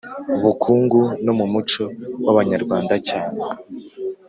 bukungu 0.43 1.01
no 1.25 1.33
mu 1.39 1.45
muco 1.53 1.83
w 2.25 2.27
Abanyarwanda 2.33 2.95
cyane 3.07 3.39